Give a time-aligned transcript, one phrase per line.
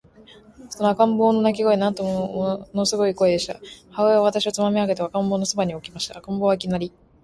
[0.71, 3.59] その赤ん坊の泣声は、なんとももの凄い声でした。
[3.91, 6.17] 母親は私をつまみ上げて、赤ん坊の傍に置きました。
[6.17, 6.91] 赤ん坊は、いきなり、